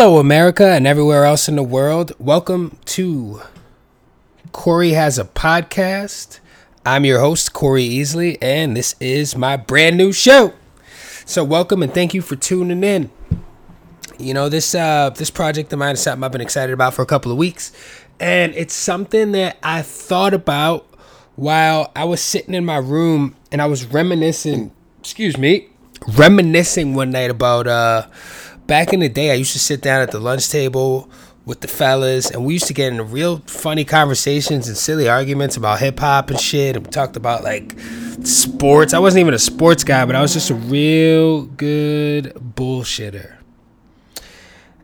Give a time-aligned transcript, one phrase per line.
[0.00, 2.12] Hello, America, and everywhere else in the world.
[2.20, 3.42] Welcome to
[4.52, 6.38] Corey Has a Podcast.
[6.86, 10.54] I'm your host, Corey Easley, and this is my brand new show.
[11.26, 13.10] So, welcome and thank you for tuning in.
[14.20, 17.02] You know, this uh, this project of mine is something I've been excited about for
[17.02, 17.72] a couple of weeks,
[18.20, 20.86] and it's something that I thought about
[21.34, 24.70] while I was sitting in my room and I was reminiscing.
[25.00, 25.70] Excuse me,
[26.06, 28.06] reminiscing one night about uh
[28.68, 31.10] back in the day, I used to sit down at the lunch table
[31.44, 35.56] with the fellas, and we used to get into real funny conversations and silly arguments
[35.56, 36.76] about hip hop and shit.
[36.76, 37.74] And we talked about like
[38.22, 38.94] sports.
[38.94, 43.36] I wasn't even a sports guy, but I was just a real good bullshitter.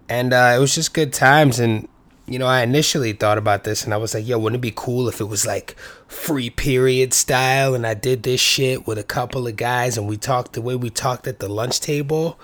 [0.09, 1.61] And uh, it was just good times.
[1.61, 1.87] And,
[2.27, 4.73] you know, I initially thought about this and I was like, yo, wouldn't it be
[4.75, 9.03] cool if it was like free period style and I did this shit with a
[9.03, 12.39] couple of guys and we talked the way we talked at the lunch table?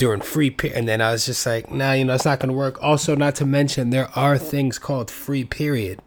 [0.00, 0.78] During free period.
[0.78, 2.82] And then I was just like, nah, you know, it's not going to work.
[2.82, 6.00] Also, not to mention, there are things called free period.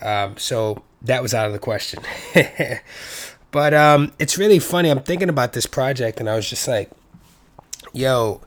[0.00, 2.04] Um, so that was out of the question.
[3.50, 4.90] but um, it's really funny.
[4.90, 6.88] I'm thinking about this project and I was just like,
[7.92, 8.40] yo,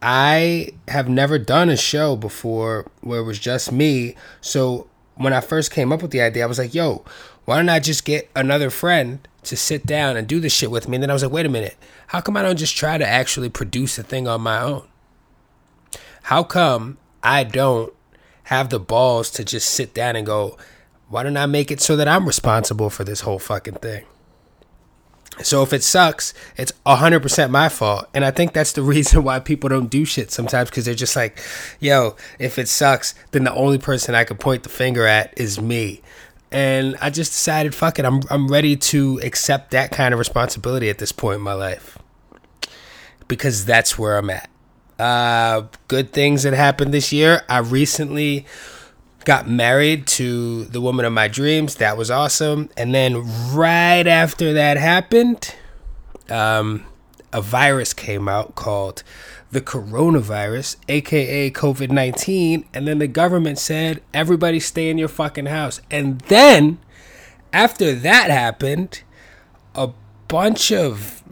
[0.00, 4.14] I have never done a show before where it was just me.
[4.40, 7.04] So when I first came up with the idea, I was like, yo,
[7.44, 10.88] why don't I just get another friend to sit down and do this shit with
[10.88, 10.96] me?
[10.96, 11.76] And then I was like, wait a minute,
[12.10, 14.82] how come I don't just try to actually produce a thing on my own?
[16.22, 17.94] How come I don't
[18.44, 20.58] have the balls to just sit down and go,
[21.08, 24.06] why don't I make it so that I'm responsible for this whole fucking thing?
[25.44, 28.08] So if it sucks, it's 100% my fault.
[28.12, 31.14] And I think that's the reason why people don't do shit sometimes because they're just
[31.14, 31.38] like,
[31.78, 35.60] yo, if it sucks, then the only person I could point the finger at is
[35.60, 36.02] me
[36.52, 40.88] and I just decided, fuck it, I'm I'm ready to accept that kind of responsibility
[40.90, 41.98] at this point in my life
[43.28, 44.50] because that's where I'm at.
[44.98, 47.42] Uh, good things that happened this year.
[47.48, 48.44] I recently
[49.24, 51.76] got married to the woman of my dreams.
[51.76, 52.68] That was awesome.
[52.76, 53.22] And then
[53.54, 55.54] right after that happened,
[56.28, 56.84] um,
[57.32, 59.02] a virus came out called
[59.50, 65.46] the coronavirus, aka COVID 19, and then the government said, everybody stay in your fucking
[65.46, 65.80] house.
[65.90, 66.78] And then,
[67.52, 69.02] after that happened,
[69.74, 69.90] a
[70.28, 71.22] bunch of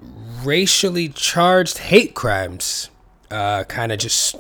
[0.45, 2.91] racially charged hate crimes
[3.31, 4.37] uh, kind of just.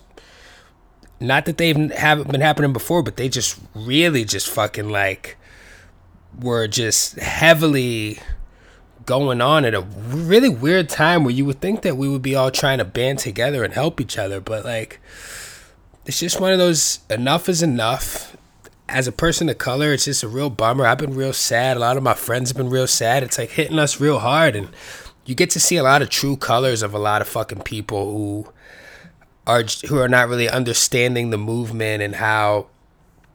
[1.20, 5.36] Not that they've haven't been happening before, but they just really just fucking like
[6.40, 8.20] were just heavily
[9.08, 12.34] going on at a really weird time where you would think that we would be
[12.34, 15.00] all trying to band together and help each other, but like
[16.04, 18.36] it's just one of those enough is enough.
[18.86, 20.86] As a person of color, it's just a real bummer.
[20.86, 21.78] I've been real sad.
[21.78, 23.22] A lot of my friends have been real sad.
[23.22, 24.68] It's like hitting us real hard and
[25.24, 28.12] you get to see a lot of true colors of a lot of fucking people
[28.12, 28.52] who
[29.46, 32.66] are who are not really understanding the movement and how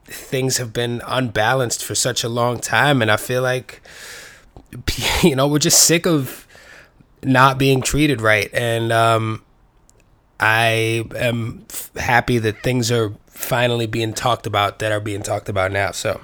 [0.04, 3.82] things have been unbalanced for such a long time and I feel like
[5.22, 6.46] you know, we're just sick of
[7.22, 8.50] not being treated right.
[8.52, 9.42] And um,
[10.38, 15.48] I am f- happy that things are finally being talked about that are being talked
[15.48, 15.90] about now.
[15.90, 16.20] So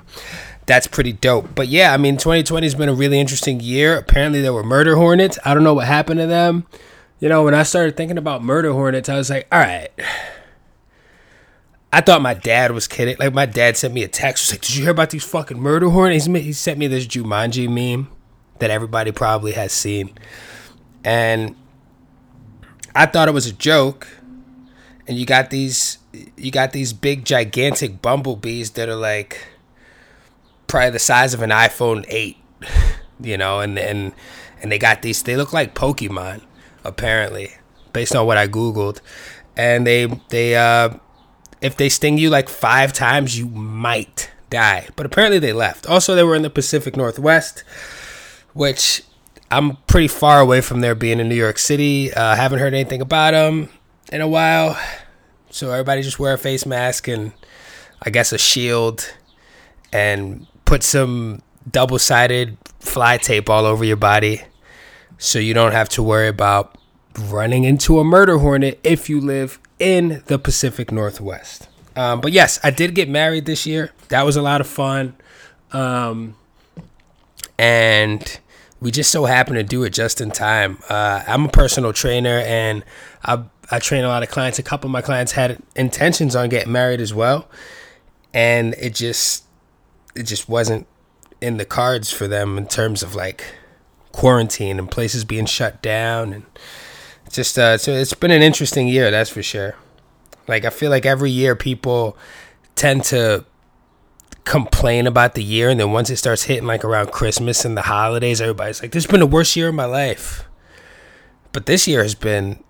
[0.66, 1.55] that's pretty dope.
[1.55, 3.97] But yeah, I mean, 2020 has been a really interesting year.
[3.97, 5.39] Apparently, there were murder hornets.
[5.44, 6.66] I don't know what happened to them.
[7.19, 9.89] You know, when I started thinking about murder hornets, I was like, all right.
[11.93, 13.16] I thought my dad was kidding.
[13.19, 14.44] Like, my dad sent me a text.
[14.44, 16.27] Was like, did you hear about these fucking murder hornets?
[16.27, 18.09] He sent me this Jumanji meme
[18.60, 20.10] that everybody probably has seen.
[21.03, 21.56] And
[22.94, 24.09] I thought it was a joke.
[25.06, 25.98] And you got these
[26.37, 29.47] you got these big gigantic bumblebees that are like
[30.66, 32.37] probably the size of an iPhone 8,
[33.21, 34.12] you know, and and
[34.62, 36.42] and they got these they look like Pokemon
[36.84, 37.53] apparently
[37.92, 39.00] based on what I googled.
[39.56, 40.91] And they they uh
[41.60, 44.88] if they sting you like 5 times you might die.
[44.97, 45.87] But apparently they left.
[45.87, 47.65] Also they were in the Pacific Northwest
[48.53, 49.03] which
[49.51, 52.13] I'm pretty far away from there being in New York City.
[52.13, 53.69] Uh, haven't heard anything about them
[54.13, 54.79] in a while.
[55.51, 57.33] So everybody just wear a face mask and
[58.03, 59.13] I guess a shield
[59.93, 64.43] and put some double sided fly tape all over your body
[65.19, 66.79] so you don't have to worry about
[67.19, 71.69] running into a murder hornet if you live in the Pacific Northwest.
[71.97, 73.93] Um, but yes, I did get married this year.
[74.09, 75.17] That was a lot of fun.
[75.73, 76.37] Um,
[77.60, 78.41] and
[78.80, 80.78] we just so happen to do it just in time.
[80.89, 82.83] Uh, I'm a personal trainer, and
[83.22, 84.59] I I train a lot of clients.
[84.59, 87.48] A couple of my clients had intentions on getting married as well,
[88.33, 89.45] and it just
[90.15, 90.86] it just wasn't
[91.42, 93.45] in the cards for them in terms of like
[94.13, 96.45] quarantine and places being shut down and
[97.30, 99.77] just uh, so it's been an interesting year, that's for sure.
[100.48, 102.16] Like I feel like every year people
[102.74, 103.45] tend to
[104.45, 107.83] complain about the year and then once it starts hitting like around Christmas and the
[107.83, 110.47] holidays, everybody's like, This has been the worst year of my life.
[111.53, 112.63] But this year has been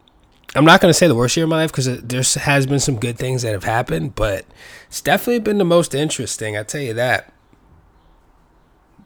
[0.55, 2.81] I'm not going to say the worst year of my life because there has been
[2.81, 4.45] some good things that have happened, but
[4.89, 6.57] it's definitely been the most interesting.
[6.57, 7.33] I tell you that.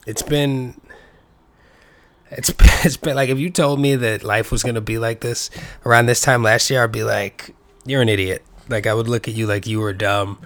[0.07, 0.79] It's been,
[2.31, 4.97] it's been, it's been like if you told me that life was going to be
[4.97, 5.51] like this
[5.85, 7.53] around this time last year, I'd be like,
[7.85, 8.43] you're an idiot.
[8.67, 10.39] Like I would look at you like you were dumb,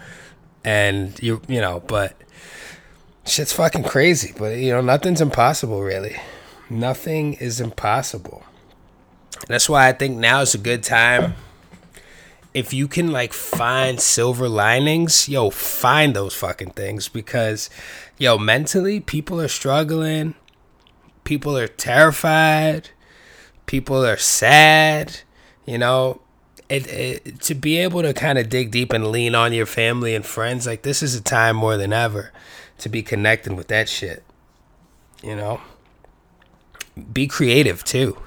[0.63, 2.15] and you you know, but
[3.25, 4.33] shit's fucking crazy.
[4.38, 6.15] But you know, nothing's impossible really.
[6.69, 8.44] Nothing is impossible.
[9.47, 11.35] That's why I think now is a good time.
[12.53, 17.69] If you can like find silver linings, yo, find those fucking things because,
[18.17, 20.33] yo, mentally people are struggling,
[21.23, 22.89] people are terrified,
[23.65, 25.21] people are sad,
[25.65, 26.21] you know.
[26.69, 30.13] It, it, to be able to kind of dig deep and lean on your family
[30.13, 32.31] and friends, like this is a time more than ever
[32.77, 34.24] to be connecting with that shit.
[35.24, 35.62] You know,
[37.12, 38.18] be creative too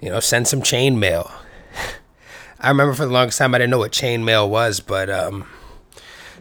[0.00, 1.30] you know, send some chain mail.
[2.60, 5.46] I remember for the longest time I didn't know what chain mail was, but um,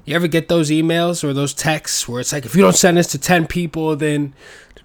[0.05, 2.97] you ever get those emails or those texts where it's like, if you don't send
[2.97, 4.33] this to 10 people, then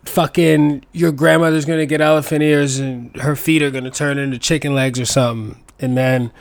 [0.05, 4.75] fucking your grandmother's gonna get elephant ears and her feet are gonna turn into chicken
[4.75, 5.63] legs or something.
[5.81, 6.33] And then,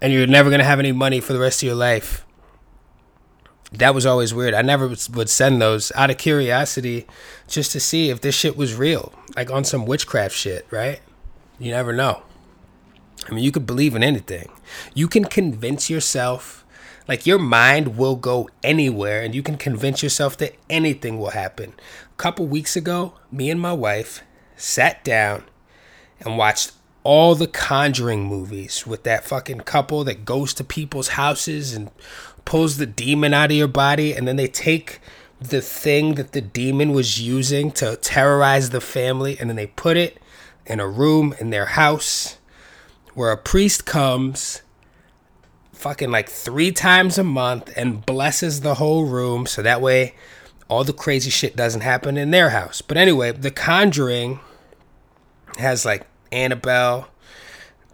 [0.00, 2.24] and you're never gonna have any money for the rest of your life.
[3.72, 4.54] That was always weird.
[4.54, 7.06] I never would send those out of curiosity
[7.48, 11.00] just to see if this shit was real, like on some witchcraft shit, right?
[11.58, 12.22] You never know.
[13.28, 14.50] I mean, you could believe in anything.
[14.94, 16.64] You can convince yourself,
[17.08, 21.74] like your mind will go anywhere, and you can convince yourself that anything will happen.
[22.12, 24.22] A couple weeks ago, me and my wife
[24.54, 25.44] sat down
[26.20, 26.72] and watched
[27.06, 31.88] all the Conjuring movies with that fucking couple that goes to people's houses and
[32.44, 35.00] pulls the demon out of your body, and then they take
[35.40, 39.96] the thing that the demon was using to terrorize the family, and then they put
[39.96, 40.18] it
[40.66, 42.38] in a room in their house
[43.14, 44.62] where a priest comes
[45.72, 50.12] fucking like three times a month and blesses the whole room so that way
[50.68, 52.82] all the crazy shit doesn't happen in their house.
[52.82, 54.40] But anyway, The Conjuring
[55.58, 57.08] has like Annabelle,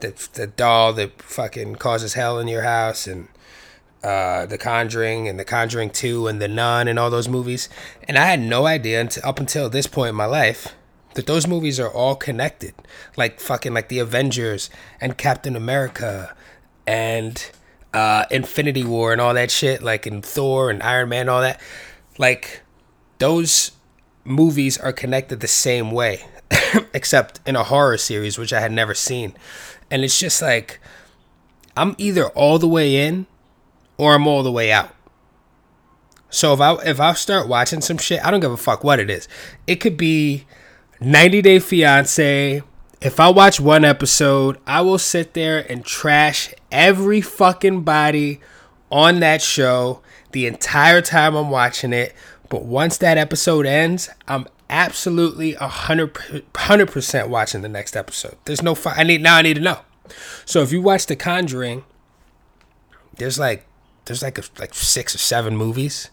[0.00, 3.28] the the doll that fucking causes hell in your house, and
[4.02, 7.68] uh, The Conjuring and The Conjuring Two and The Nun and all those movies.
[8.08, 10.74] And I had no idea until, up until this point in my life
[11.14, 12.74] that those movies are all connected.
[13.16, 14.70] Like fucking like the avengers
[15.00, 16.34] and captain america
[16.86, 17.50] and
[17.92, 21.60] uh infinity war and all that shit like in thor and iron man all that.
[22.18, 22.62] Like
[23.18, 23.72] those
[24.24, 26.24] movies are connected the same way
[26.94, 29.34] except in a horror series which i had never seen
[29.90, 30.80] and it's just like
[31.76, 33.26] i'm either all the way in
[33.96, 34.94] or i'm all the way out
[36.30, 38.98] so if i if i start watching some shit i don't give a fuck what
[39.00, 39.28] it is
[39.66, 40.44] it could be
[41.04, 42.62] 90 Day Fiance.
[43.00, 48.40] If I watch one episode, I will sit there and trash every fucking body
[48.88, 50.00] on that show
[50.30, 52.14] the entire time I'm watching it.
[52.48, 58.36] But once that episode ends, I'm absolutely 100 percent watching the next episode.
[58.46, 59.80] There's no fi- I need now I need to know.
[60.44, 61.84] So if you watch The Conjuring,
[63.18, 63.66] there's like
[64.06, 66.10] there's like a, like six or seven movies.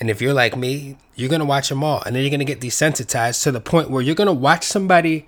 [0.00, 2.02] And if you're like me, you're going to watch them all.
[2.02, 4.62] And then you're going to get desensitized to the point where you're going to watch
[4.64, 5.26] somebody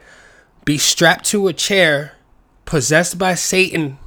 [0.64, 2.12] be strapped to a chair,
[2.66, 3.99] possessed by Satan,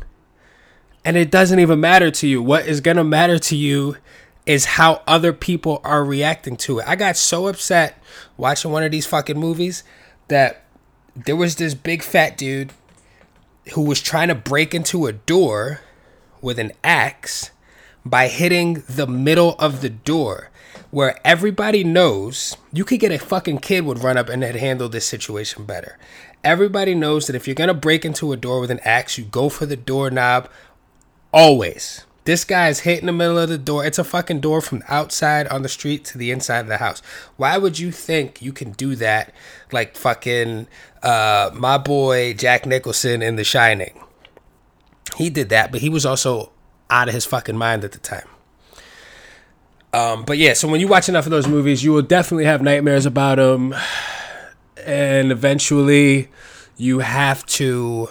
[1.04, 2.42] and it doesn't even matter to you.
[2.42, 3.98] What is going to matter to you
[4.46, 6.88] is how other people are reacting to it.
[6.88, 8.02] I got so upset
[8.38, 9.84] watching one of these fucking movies
[10.28, 10.66] that
[11.16, 12.74] there was this big fat dude
[13.74, 15.82] who was trying to break into a door
[16.42, 17.52] with an axe
[18.06, 20.50] by hitting the middle of the door
[20.92, 25.08] where everybody knows you could get a fucking kid would run up and handle this
[25.08, 25.98] situation better.
[26.44, 29.48] Everybody knows that if you're gonna break into a door with an axe, you go
[29.50, 30.50] for the doorknob
[31.32, 32.06] always.
[32.26, 33.86] This guy's hitting the middle of the door.
[33.86, 37.02] It's a fucking door from outside on the street to the inside of the house.
[37.36, 39.34] Why would you think you can do that
[39.72, 40.68] like fucking
[41.02, 44.00] uh, my boy Jack Nicholson in The Shining?
[45.18, 46.52] He did that, but he was also
[46.90, 48.28] out of his fucking mind at the time.
[49.94, 52.64] Um, but yeah, so when you watch enough of those movies, you will definitely have
[52.64, 53.76] nightmares about them,
[54.84, 56.30] and eventually,
[56.78, 58.10] you have to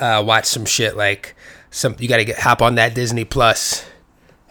[0.00, 1.36] uh, watch some shit like
[1.70, 1.96] some.
[1.98, 3.84] You got to get hop on that Disney Plus,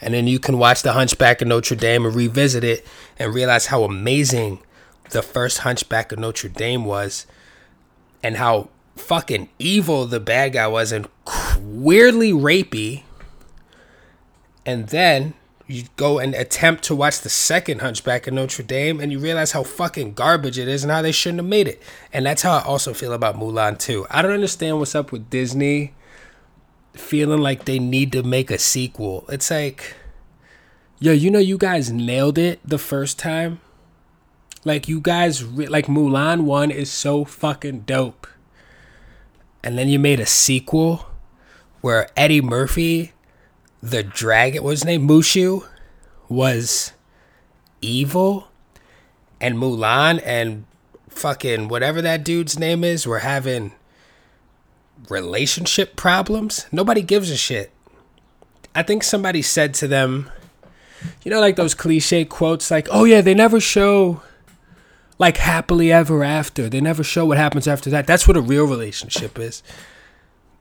[0.01, 2.85] and then you can watch The Hunchback of Notre Dame and revisit it
[3.17, 4.59] and realize how amazing
[5.11, 7.25] the first Hunchback of Notre Dame was,
[8.23, 11.07] and how fucking evil the bad guy was, and
[11.59, 13.03] weirdly rapey
[14.65, 15.33] And then
[15.67, 19.51] you go and attempt to watch the second Hunchback of Notre Dame, and you realize
[19.51, 21.81] how fucking garbage it is and how they shouldn't have made it.
[22.13, 24.05] And that's how I also feel about Mulan too.
[24.11, 25.93] I don't understand what's up with Disney
[26.93, 29.25] feeling like they need to make a sequel.
[29.29, 29.96] It's like,
[31.00, 33.62] yo, you know, you guys nailed it the first time.
[34.65, 38.27] Like you guys, re- like Mulan one is so fucking dope,
[39.63, 41.05] and then you made a sequel
[41.81, 43.13] where Eddie Murphy
[43.81, 45.08] the dragon, was his name?
[45.08, 45.65] Mushu
[46.27, 46.91] was
[47.81, 48.50] evil,
[49.39, 50.65] and Mulan and
[51.08, 53.74] fucking whatever that dude's name is were having
[55.07, 56.65] relationship problems.
[56.71, 57.71] Nobody gives a shit.
[58.75, 60.29] I think somebody said to them,
[61.23, 64.21] you know, like those cliche quotes, like, oh yeah, they never show
[65.17, 66.69] like happily ever after.
[66.69, 68.07] They never show what happens after that.
[68.07, 69.63] That's what a real relationship is.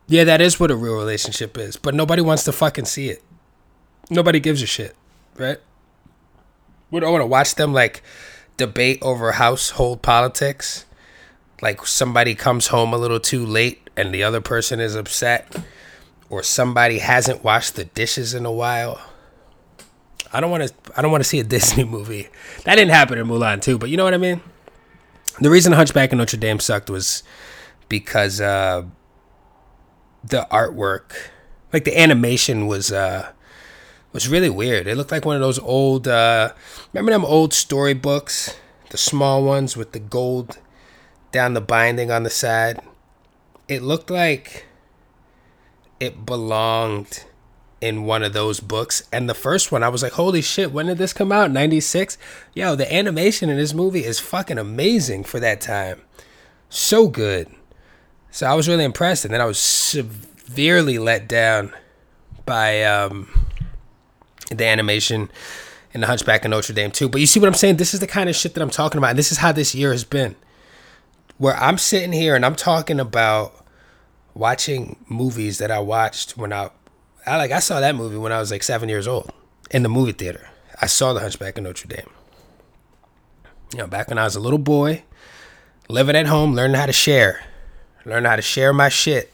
[0.07, 3.23] Yeah, that is what a real relationship is, but nobody wants to fucking see it.
[4.09, 4.95] Nobody gives a shit,
[5.35, 5.59] right?
[6.89, 8.01] We don't want to watch them like
[8.57, 10.85] debate over household politics.
[11.61, 15.55] Like somebody comes home a little too late and the other person is upset,
[16.29, 19.01] or somebody hasn't washed the dishes in a while.
[20.31, 20.73] I don't want to.
[20.95, 22.29] I don't want to see a Disney movie.
[22.63, 24.41] That didn't happen in Mulan too, but you know what I mean.
[25.41, 27.23] The reason Hunchback of Notre Dame sucked was
[27.87, 28.83] because uh,
[30.23, 31.15] the artwork,
[31.71, 33.31] like the animation was uh
[34.11, 34.87] was really weird.
[34.87, 36.53] It looked like one of those old uh
[36.93, 38.55] remember them old storybooks,
[38.89, 40.57] the small ones with the gold
[41.31, 42.81] down the binding on the side.
[43.69, 44.65] It looked like
[46.01, 47.23] it belonged
[47.81, 49.03] in one of those books.
[49.11, 51.51] And the first one, I was like, holy shit, when did this come out?
[51.51, 52.17] 96?
[52.53, 56.01] Yo, the animation in this movie is fucking amazing for that time.
[56.69, 57.47] So good.
[58.31, 61.73] So I was really impressed, and then I was severely let down
[62.45, 63.47] by um,
[64.49, 65.31] the animation
[65.93, 67.09] in the Hunchback of Notre Dame too.
[67.09, 67.77] But you see what I'm saying?
[67.77, 69.73] This is the kind of shit that I'm talking about, and this is how this
[69.73, 70.35] year has been.
[71.37, 73.58] Where I'm sitting here and I'm talking about
[74.39, 76.69] watching movies that I watched when I,
[77.25, 79.31] I like I saw that movie when I was like seven years old
[79.69, 80.49] in the movie theater.
[80.81, 82.09] I saw the Hunchback of Notre Dame.
[83.73, 85.03] You know, back when I was a little boy,
[85.89, 87.43] living at home, learning how to share
[88.05, 89.31] learning how to share my shit.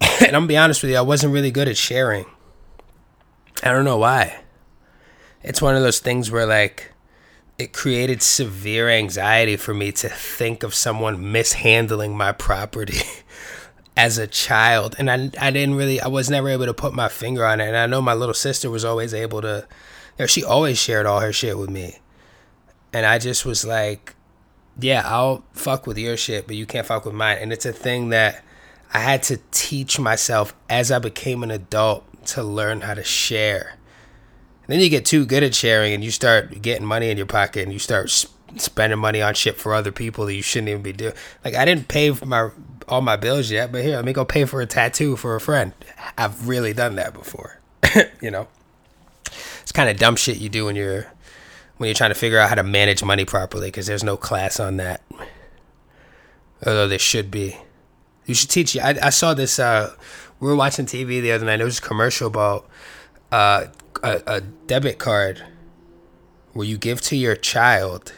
[0.00, 2.26] and I'm gonna be honest with you, I wasn't really good at sharing.
[3.62, 4.40] I don't know why.
[5.42, 6.92] It's one of those things where like
[7.58, 13.00] it created severe anxiety for me to think of someone mishandling my property
[13.96, 17.08] as a child and I, I didn't really i was never able to put my
[17.08, 19.66] finger on it and i know my little sister was always able to
[20.18, 21.98] you know, she always shared all her shit with me
[22.92, 24.16] and i just was like
[24.78, 27.38] yeah, I'll fuck with your shit, but you can't fuck with mine.
[27.40, 28.42] And it's a thing that
[28.92, 33.78] I had to teach myself as I became an adult to learn how to share.
[34.66, 37.26] And then you get too good at sharing and you start getting money in your
[37.26, 38.10] pocket and you start
[38.56, 41.12] spending money on shit for other people that you shouldn't even be doing.
[41.44, 42.50] Like I didn't pay for my
[42.88, 45.40] all my bills yet, but here, let me go pay for a tattoo for a
[45.40, 45.72] friend.
[46.16, 47.60] I've really done that before.
[48.20, 48.48] you know.
[49.62, 51.06] It's kind of dumb shit you do when you're
[51.76, 54.60] when you're trying to figure out how to manage money properly because there's no class
[54.60, 55.02] on that.
[56.66, 57.56] Although there should be.
[58.26, 58.80] You should teach you.
[58.80, 59.58] I, I saw this.
[59.58, 59.94] Uh,
[60.40, 61.58] we were watching TV the other night.
[61.58, 62.68] There was a commercial about
[63.32, 63.66] uh,
[64.02, 65.42] a, a debit card
[66.52, 68.12] where you give to your child.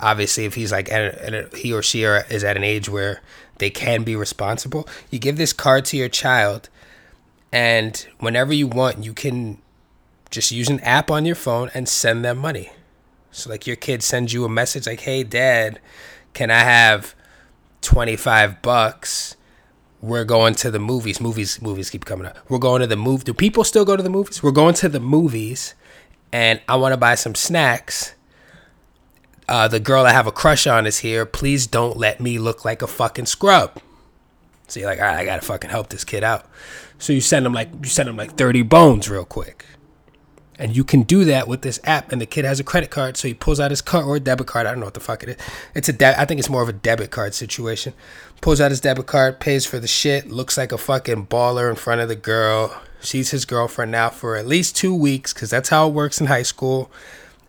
[0.00, 2.64] Obviously, if he's like at a, at a, he or she are, is at an
[2.64, 3.22] age where
[3.58, 6.68] they can be responsible, you give this card to your child,
[7.52, 9.58] and whenever you want, you can
[10.30, 12.70] just use an app on your phone and send them money.
[13.30, 15.80] So like your kid sends you a message like, "Hey dad,
[16.34, 17.14] can I have
[17.80, 19.36] 25 bucks?
[20.04, 21.18] We're going to the movies.
[21.18, 22.36] Movies movies keep coming up.
[22.50, 23.24] We're going to the movie.
[23.24, 24.42] Do people still go to the movies?
[24.42, 25.74] We're going to the movies
[26.30, 28.14] and I want to buy some snacks.
[29.48, 31.24] Uh, the girl I have a crush on is here.
[31.24, 33.80] Please don't let me look like a fucking scrub.
[34.68, 36.50] So you're like, all right, I gotta fucking help this kid out.
[36.98, 39.64] So you send him like you send him like 30 bones real quick.
[40.58, 42.12] And you can do that with this app.
[42.12, 44.20] And the kid has a credit card, so he pulls out his card or a
[44.20, 44.66] debit card.
[44.66, 45.36] I don't know what the fuck it is.
[45.74, 47.92] It's a de- I think it's more of a debit card situation.
[48.40, 51.76] Pulls out his debit card, pays for the shit, looks like a fucking baller in
[51.76, 52.80] front of the girl.
[53.00, 56.28] She's his girlfriend now for at least two weeks, because that's how it works in
[56.28, 56.90] high school.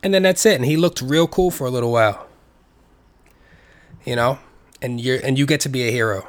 [0.01, 0.55] And then that's it.
[0.55, 2.27] And he looked real cool for a little while.
[4.03, 4.39] You know?
[4.81, 6.27] And you're and you get to be a hero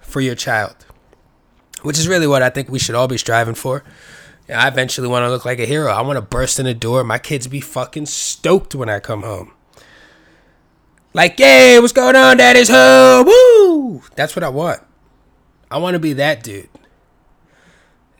[0.00, 0.76] for your child.
[1.82, 3.82] Which is really what I think we should all be striving for
[4.52, 5.92] I eventually want to look like a hero.
[5.92, 7.04] I want to burst in the door.
[7.04, 9.52] My kids be fucking stoked when I come home.
[11.12, 13.26] Like, yay, what's going on, daddy's home?
[13.26, 14.02] Woo!
[14.14, 14.80] That's what I want.
[15.70, 16.68] I want to be that dude.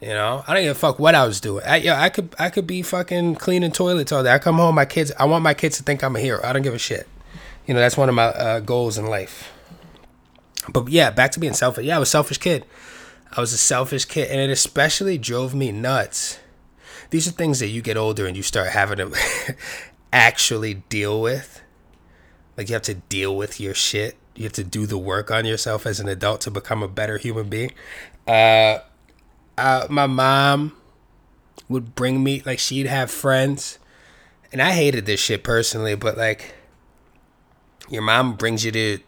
[0.01, 1.65] You know, I don't give a fuck what I was doing.
[1.67, 4.33] I, yo, I could I could be fucking cleaning toilets all day.
[4.33, 5.13] I come home, my kids.
[5.19, 6.41] I want my kids to think I'm a hero.
[6.43, 7.07] I don't give a shit.
[7.67, 9.53] You know, that's one of my uh, goals in life.
[10.73, 11.85] But yeah, back to being selfish.
[11.85, 12.65] Yeah, I was a selfish kid.
[13.33, 16.39] I was a selfish kid, and it especially drove me nuts.
[17.11, 19.57] These are things that you get older and you start having to
[20.13, 21.61] actually deal with.
[22.57, 24.17] Like you have to deal with your shit.
[24.35, 27.19] You have to do the work on yourself as an adult to become a better
[27.19, 27.73] human being.
[28.27, 28.79] Uh,
[29.59, 30.77] uh, my mom
[31.69, 33.79] would bring me like she'd have friends,
[34.53, 35.95] and I hated this shit personally.
[35.95, 36.55] But like,
[37.89, 38.99] your mom brings you to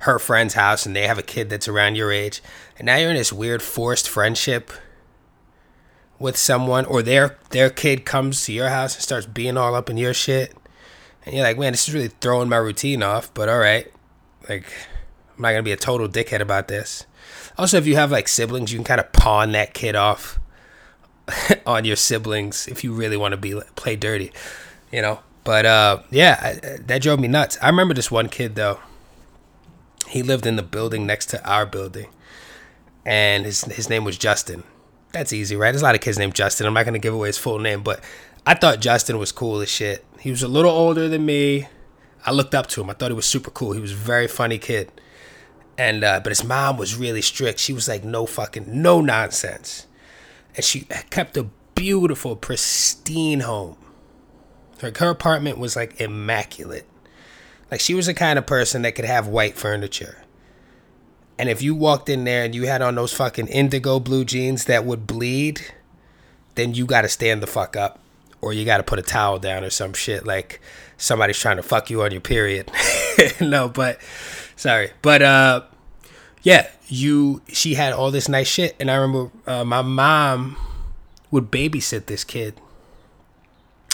[0.00, 2.42] her friend's house, and they have a kid that's around your age,
[2.78, 4.70] and now you're in this weird forced friendship
[6.18, 9.90] with someone, or their their kid comes to your house and starts being all up
[9.90, 10.54] in your shit,
[11.24, 13.32] and you're like, man, this is really throwing my routine off.
[13.34, 13.92] But all right,
[14.48, 14.66] like,
[15.36, 17.06] I'm not gonna be a total dickhead about this.
[17.56, 20.38] Also, if you have like siblings, you can kind of pawn that kid off
[21.66, 24.32] on your siblings if you really want to be play dirty,
[24.92, 25.20] you know.
[25.44, 27.58] But uh, yeah, I, that drove me nuts.
[27.60, 28.78] I remember this one kid though.
[30.08, 32.08] He lived in the building next to our building,
[33.04, 34.64] and his his name was Justin.
[35.12, 35.70] That's easy, right?
[35.72, 36.66] There's a lot of kids named Justin.
[36.66, 38.02] I'm not gonna give away his full name, but
[38.46, 40.04] I thought Justin was cool as shit.
[40.20, 41.68] He was a little older than me.
[42.24, 42.88] I looked up to him.
[42.88, 43.72] I thought he was super cool.
[43.72, 44.90] He was a very funny kid.
[45.76, 47.60] And uh, but his mom was really strict.
[47.60, 49.86] She was like, no fucking, no nonsense.
[50.56, 53.76] And she kept a beautiful, pristine home.
[54.82, 56.87] Like her apartment was like immaculate.
[57.70, 60.24] Like she was the kind of person that could have white furniture.
[61.38, 64.64] And if you walked in there and you had on those fucking indigo blue jeans
[64.64, 65.60] that would bleed,
[66.56, 68.00] then you got to stand the fuck up
[68.40, 70.60] or you got to put a towel down or some shit like
[70.96, 72.70] somebody's trying to fuck you on your period.
[73.40, 74.00] no, but
[74.56, 74.90] sorry.
[75.02, 75.62] But uh
[76.42, 80.56] yeah, you she had all this nice shit and I remember uh, my mom
[81.30, 82.60] would babysit this kid.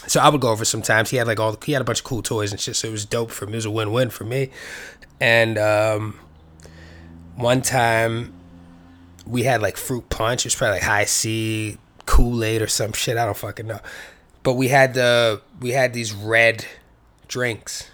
[0.07, 1.11] So I would go over sometimes.
[1.11, 2.93] He had like all he had a bunch of cool toys and shit, so it
[2.93, 3.53] was dope for me.
[3.53, 4.51] It was a win-win for me.
[5.21, 6.19] And um
[7.37, 8.33] one time
[9.27, 10.45] we had like fruit punch.
[10.45, 13.17] It was probably like Hi-C, Kool Aid or some shit.
[13.17, 13.81] I don't fucking know.
[14.43, 16.67] But we had the we had these red
[17.29, 17.91] drinks,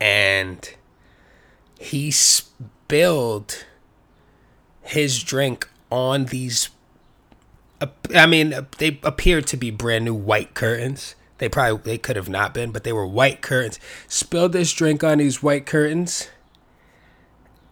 [0.00, 0.68] and
[1.78, 3.64] he spilled
[4.82, 6.70] his drink on these.
[8.14, 11.14] I mean, they appeared to be brand new white curtains.
[11.38, 13.78] They probably they could have not been, but they were white curtains.
[14.08, 16.28] Spilled this drink on these white curtains,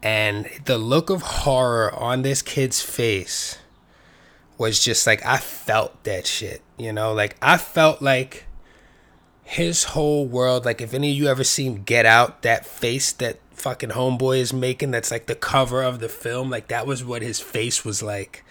[0.02, 3.58] and the look of horror on this kid's face
[4.58, 7.12] was just like I felt that shit, you know?
[7.12, 8.46] Like I felt like
[9.42, 13.38] his whole world, like if any of you ever seen Get Out, that face that
[13.52, 17.22] fucking homeboy is making that's like the cover of the film, like that was what
[17.22, 18.44] his face was like.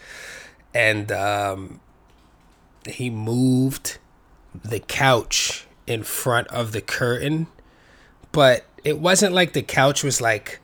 [0.76, 1.80] And um
[2.88, 3.98] he moved
[4.64, 7.48] the couch in front of the curtain,
[8.32, 10.60] but it wasn't like the couch was like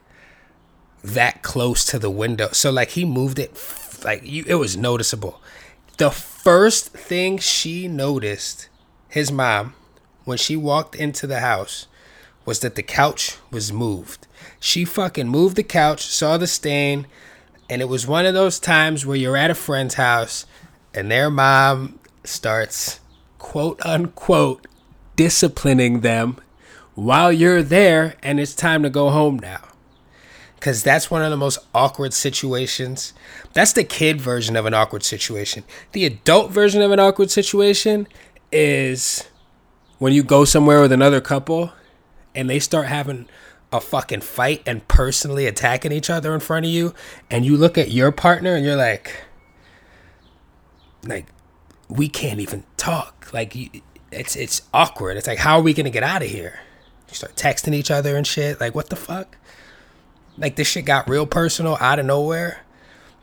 [1.02, 2.50] that close to the window.
[2.52, 3.58] So like he moved it
[4.04, 5.40] like you, it was noticeable.
[5.98, 8.68] The first thing she noticed,
[9.08, 9.74] his mom,
[10.24, 11.86] when she walked into the house,
[12.44, 14.26] was that the couch was moved.
[14.58, 17.06] She fucking moved the couch, saw the stain,
[17.72, 20.44] and it was one of those times where you're at a friend's house
[20.92, 23.00] and their mom starts
[23.38, 24.66] quote unquote
[25.16, 26.36] disciplining them
[26.94, 29.62] while you're there and it's time to go home now
[30.56, 33.14] because that's one of the most awkward situations.
[33.54, 35.64] That's the kid version of an awkward situation.
[35.92, 38.06] The adult version of an awkward situation
[38.52, 39.26] is
[39.98, 41.72] when you go somewhere with another couple
[42.34, 43.26] and they start having
[43.72, 46.94] a fucking fight and personally attacking each other in front of you
[47.30, 49.24] and you look at your partner and you're like
[51.04, 51.26] like
[51.88, 53.56] we can't even talk like
[54.10, 56.60] it's it's awkward it's like how are we gonna get out of here
[57.08, 59.36] you start texting each other and shit like what the fuck
[60.38, 62.62] like this shit got real personal out of nowhere.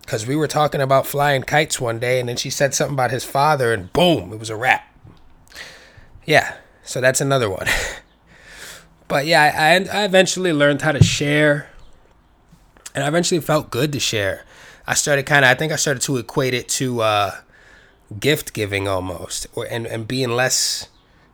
[0.06, 3.12] Cause we were talking about flying kites one day, and then she said something about
[3.12, 4.84] his father, and boom, it was a wrap.
[6.26, 7.68] Yeah, so that's another one.
[9.10, 9.52] but yeah,
[9.92, 11.70] I, I eventually learned how to share,
[12.96, 14.46] and I eventually felt good to share.
[14.88, 17.32] I started kind of, I think I started to equate it to uh,
[18.18, 20.88] gift giving almost, or and and being less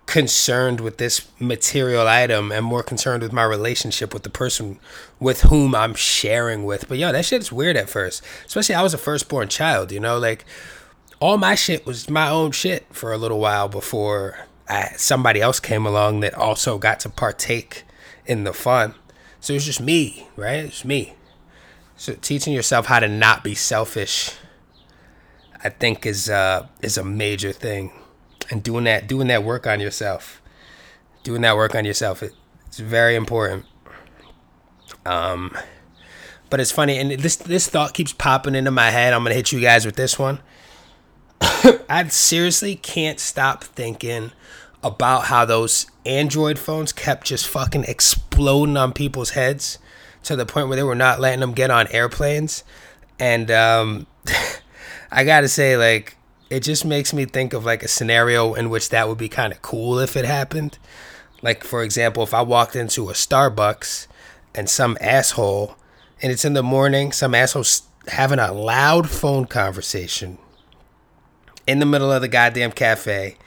[0.06, 4.80] concerned with this material item and more concerned with my relationship with the person
[5.20, 6.88] with whom I'm sharing with.
[6.88, 8.24] But yo, that shit's weird at first.
[8.46, 10.46] Especially I was a firstborn child, you know, like
[11.20, 15.60] all my shit was my own shit for a little while before I, somebody else
[15.60, 17.84] came along that also got to partake
[18.26, 18.96] in the fun.
[19.40, 20.66] So it was just me, right?
[20.66, 21.14] It's me.
[21.98, 24.36] So teaching yourself how to not be selfish
[25.66, 27.92] I think is uh, is a major thing,
[28.52, 30.40] and doing that doing that work on yourself,
[31.24, 32.34] doing that work on yourself, it,
[32.68, 33.66] it's very important.
[35.08, 35.58] Um,
[36.52, 39.12] but it's funny, and this this thought keeps popping into my head.
[39.12, 40.40] I'm gonna hit you guys with this one.
[41.90, 44.32] I seriously can't stop thinking
[44.84, 49.80] about how those Android phones kept just fucking exploding on people's heads
[50.24, 52.64] to the point where they were not letting them get on airplanes.
[53.20, 54.06] And um,
[55.12, 56.18] I gotta say, like,
[56.50, 59.52] it just makes me think of like a scenario in which that would be kind
[59.52, 60.78] of cool if it happened.
[61.42, 64.08] Like, for example, if I walked into a Starbucks
[64.54, 65.76] and some asshole,
[66.22, 70.38] and it's in the morning, some asshole's having a loud phone conversation
[71.68, 73.38] in the middle of the goddamn cafe,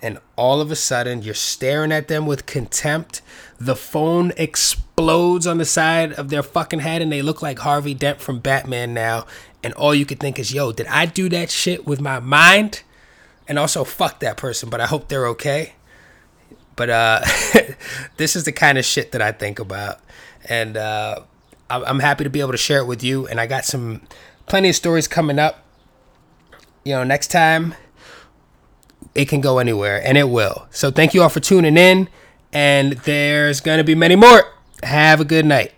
[0.00, 3.20] and all of a sudden you're staring at them with contempt.
[3.58, 7.94] The phone explodes on the side of their fucking head, and they look like Harvey
[7.94, 9.26] Dent from Batman now.
[9.62, 12.82] And all you could think is, yo, did I do that shit with my mind?
[13.48, 15.72] And also, fuck that person, but I hope they're okay.
[16.76, 17.20] But uh,
[18.18, 20.00] this is the kind of shit that I think about.
[20.48, 21.22] And uh,
[21.68, 23.26] I'm happy to be able to share it with you.
[23.26, 24.02] And I got some
[24.46, 25.64] plenty of stories coming up.
[26.84, 27.74] You know, next time
[29.14, 30.66] it can go anywhere, and it will.
[30.70, 32.08] So thank you all for tuning in.
[32.52, 34.54] And there's going to be many more.
[34.82, 35.72] Have a good night.